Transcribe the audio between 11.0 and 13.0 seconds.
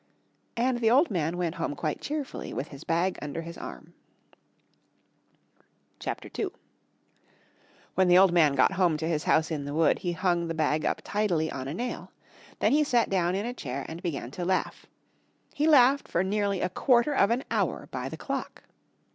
tidily on a nail. Then he